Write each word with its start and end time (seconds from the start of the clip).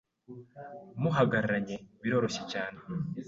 muhagararanye 1.01 1.75
biroroshye 2.01 2.43
cyane 2.51 2.79